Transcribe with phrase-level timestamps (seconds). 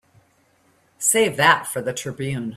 [0.97, 2.49] Save that for the Tribune.